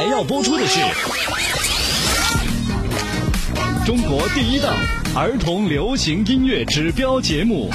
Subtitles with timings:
[0.00, 0.80] 接下来要播出的是
[3.84, 4.74] 中国第一档
[5.14, 7.70] 儿童流行音乐指标节目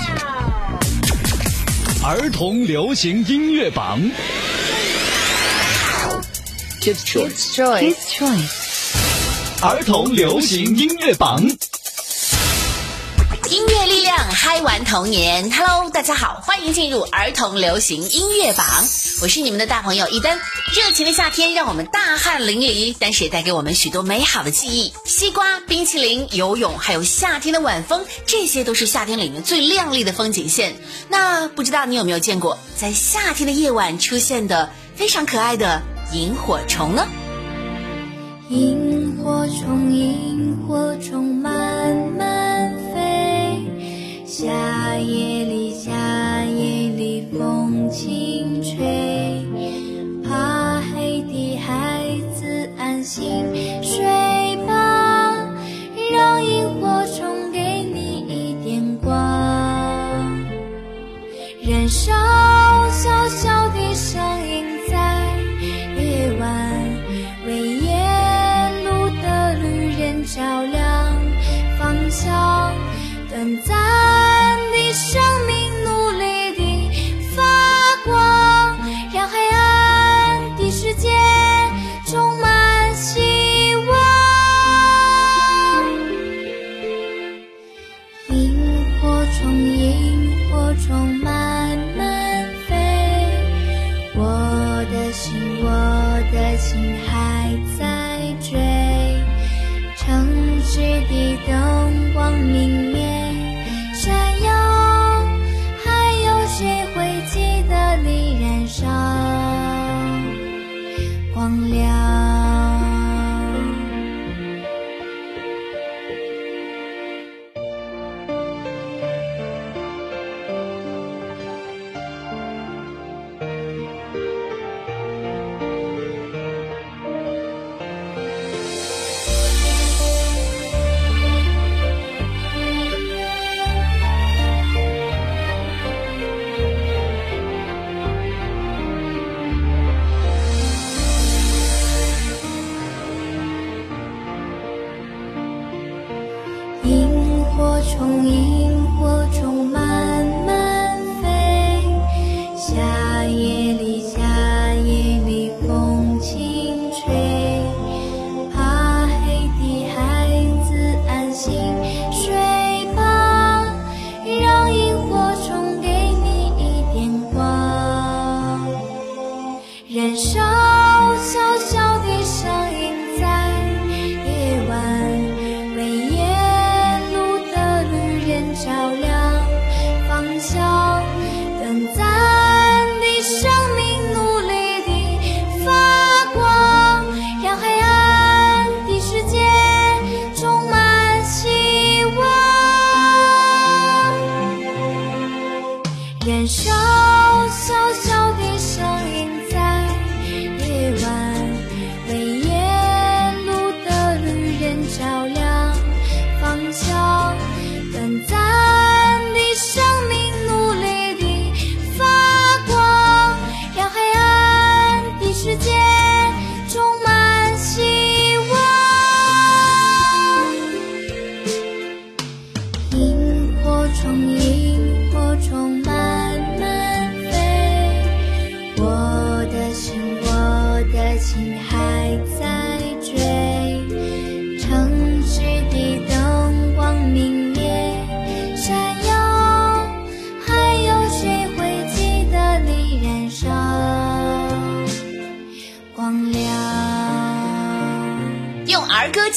[2.03, 4.01] 《儿童流行音乐榜》。
[6.81, 8.49] Kids Choice，Kids Choice，
[9.61, 11.47] 儿童流行音乐榜。
[14.37, 15.49] 嗨玩童年。
[15.49, 18.67] Hello，大家好，欢迎进入儿童流行音乐榜。
[19.21, 20.39] 我是你们的大朋友一丹。
[20.75, 24.91] 热情的夏天让我们大汗淋漓，但是也带给我们许多美好的记忆。
[25.05, 30.75] 西瓜、冰淇淋、游泳，还有夏天的晚风，这些都是夏天里面最亮丽的风景线。
[31.07, 37.07] 那不知道你有没有见过，在夏天的夜晚出现的非常可爱的萤火虫呢？
[38.49, 41.41] 萤火虫，萤火虫
[70.25, 71.15] 照亮
[71.77, 72.73] 方向，
[73.29, 74.14] 短暂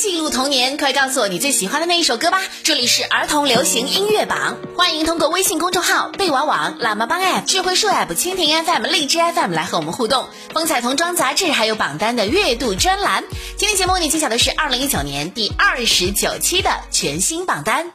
[0.00, 2.40] 记录童年，快告诉我你最喜欢的那一首歌吧！
[2.62, 10.28] 这里是儿童流行音乐榜，欢迎通过微信公众号、贝娃网、喇嘛帮 App、智慧树 App、蜻蜓 FM、荔枝 FM 来和我们互动。
[10.54, 13.24] 风采童装杂志还有榜单的月度专栏。
[13.56, 17.92] 今天节目你揭晓的是二零一九年第二十九期的全新榜单。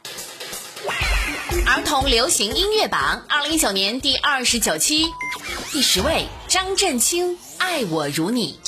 [1.66, 5.06] 儿童流行音乐榜二零一九年第二十九期，
[5.72, 8.60] 第十位张震清《爱我如你》。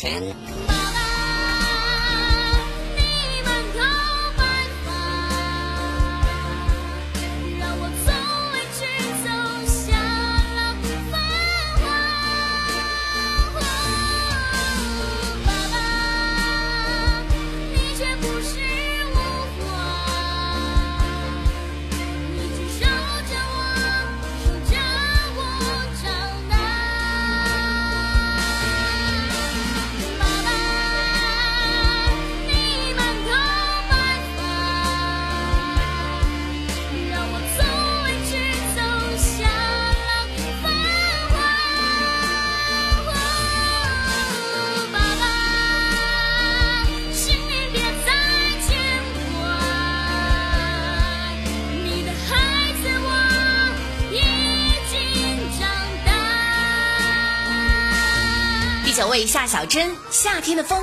[58.96, 60.82] 九位夏小珍《夏天的风》。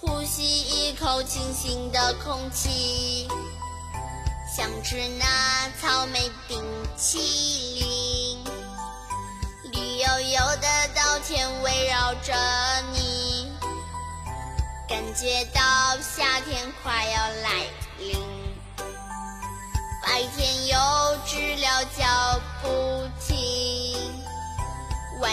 [0.00, 3.26] 呼吸一口清新的空气，
[4.56, 6.62] 想吃那草莓冰
[6.96, 7.18] 淇
[7.80, 8.38] 淋，
[9.72, 12.32] 绿油油的稻田围绕着
[12.92, 13.50] 你，
[14.88, 15.60] 感觉到
[16.00, 17.45] 夏天快要来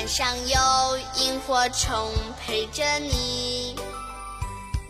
[0.03, 3.73] 晚上有萤火虫陪着你。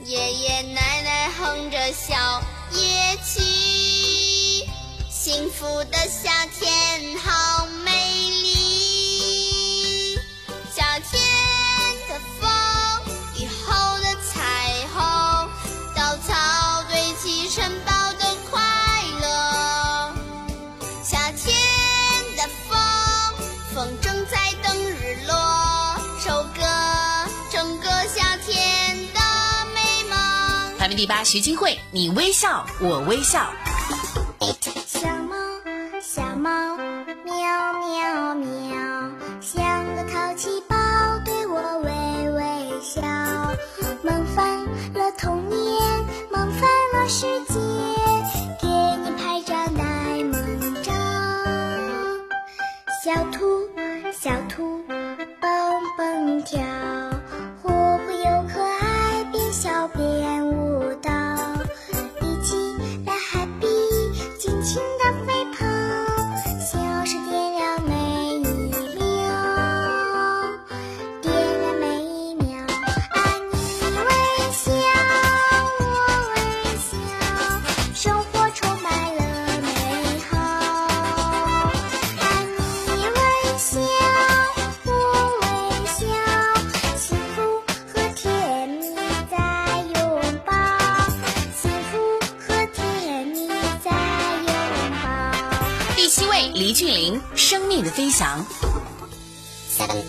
[0.03, 4.67] 爷爷奶奶哼着小夜曲，
[5.11, 7.67] 幸福的夏天好
[31.03, 33.51] 第八，徐金慧，你微笑，我微笑。》。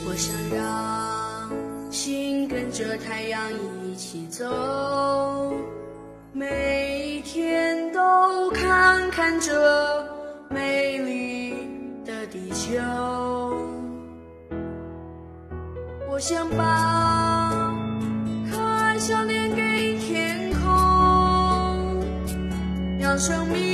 [0.06, 1.50] 我想让
[1.90, 3.50] 心跟着太阳
[3.84, 5.54] 一起走，
[6.32, 10.06] 每一天都看看这
[10.48, 11.54] 美丽
[12.04, 12.78] 的地球。
[16.08, 17.74] 我想把
[18.50, 20.62] 可爱笑脸给天空，
[23.00, 23.73] 让生命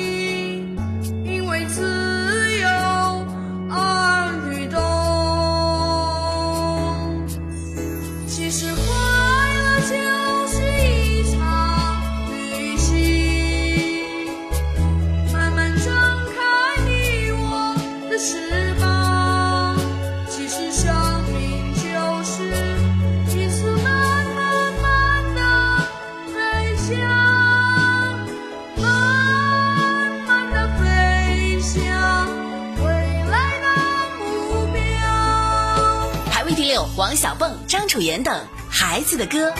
[36.57, 38.35] 第六，王小蹦、张楚妍等
[38.69, 39.51] 《孩子的歌》。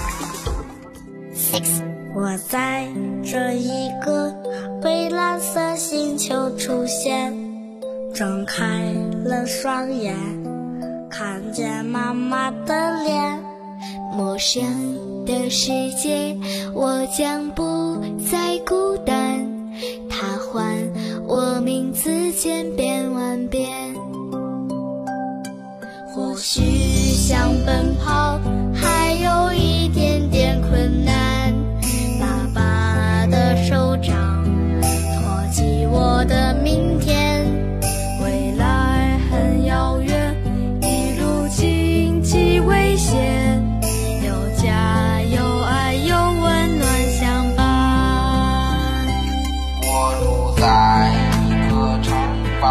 [1.33, 1.85] Six，
[2.17, 2.89] 我在
[3.25, 4.35] 这一个
[4.83, 7.33] 蔚蓝色星球出现，
[8.13, 8.93] 睁开
[9.25, 10.17] 了双眼，
[11.09, 13.41] 看见妈妈的脸，
[14.13, 16.37] 陌生的世界，
[16.75, 19.49] 我将不再孤单。
[20.11, 20.77] 他唤
[21.29, 23.95] 我名字千遍万遍。
[26.21, 26.61] 或许
[27.15, 28.39] 想奔跑，
[28.75, 31.51] 还有一点点困难。
[32.21, 34.13] 爸爸的手掌
[35.17, 37.43] 托起我的明天，
[38.23, 40.37] 未来很遥远，
[40.83, 43.63] 一路荆棘危险，
[44.23, 44.31] 有
[44.63, 46.85] 家有爱有温暖
[47.19, 47.65] 相伴。
[49.83, 50.67] 我住在
[51.49, 52.13] 一个城
[52.61, 52.69] 堡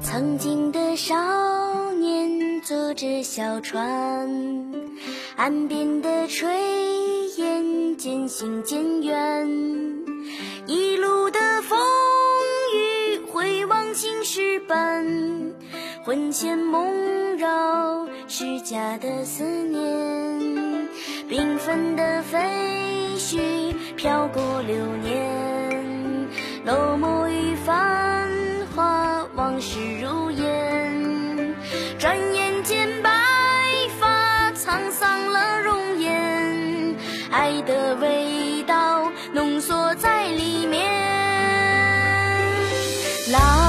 [0.00, 1.14] 曾经的少
[1.92, 4.28] 年坐着小船，
[5.36, 6.46] 岸边的炊
[7.38, 9.48] 烟渐行渐远，
[10.66, 11.78] 一路的风
[12.74, 15.41] 雨回望青石板，
[16.04, 19.80] 魂牵梦绕，是假的思念。
[21.30, 26.28] 缤纷的飞絮飘过流年，
[26.64, 28.28] 落寞与繁
[28.74, 31.54] 华，往事如烟。
[32.00, 33.08] 转眼间白
[34.00, 36.96] 发，沧桑了容颜。
[37.30, 40.90] 爱的味道浓缩在里面。
[43.30, 43.61] 老。